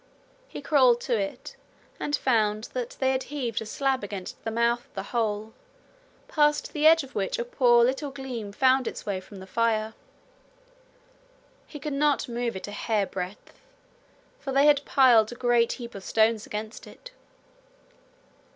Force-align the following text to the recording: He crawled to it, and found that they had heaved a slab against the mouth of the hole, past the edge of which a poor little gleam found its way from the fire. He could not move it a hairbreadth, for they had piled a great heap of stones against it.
He 0.47 0.63
crawled 0.63 0.99
to 1.01 1.15
it, 1.15 1.55
and 1.99 2.15
found 2.15 2.69
that 2.73 2.97
they 2.99 3.11
had 3.11 3.21
heaved 3.29 3.61
a 3.61 3.67
slab 3.67 4.03
against 4.03 4.43
the 4.43 4.49
mouth 4.49 4.85
of 4.85 4.93
the 4.95 5.03
hole, 5.13 5.53
past 6.27 6.73
the 6.73 6.87
edge 6.87 7.03
of 7.03 7.13
which 7.13 7.37
a 7.37 7.45
poor 7.45 7.85
little 7.85 8.09
gleam 8.09 8.51
found 8.51 8.87
its 8.87 9.05
way 9.05 9.21
from 9.21 9.37
the 9.37 9.45
fire. 9.45 9.93
He 11.67 11.79
could 11.79 11.93
not 11.93 12.27
move 12.27 12.55
it 12.55 12.67
a 12.67 12.71
hairbreadth, 12.71 13.61
for 14.39 14.51
they 14.51 14.65
had 14.65 14.85
piled 14.85 15.31
a 15.33 15.35
great 15.35 15.73
heap 15.73 15.93
of 15.93 16.03
stones 16.03 16.47
against 16.47 16.87
it. 16.87 17.11